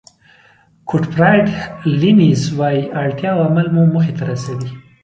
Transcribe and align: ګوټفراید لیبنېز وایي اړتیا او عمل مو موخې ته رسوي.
ګوټفراید 0.89 1.47
لیبنېز 1.99 2.41
وایي 2.59 2.81
اړتیا 3.01 3.29
او 3.33 3.39
عمل 3.47 3.67
مو 3.73 3.83
موخې 3.93 4.13
ته 4.17 4.23
رسوي. 4.29 4.69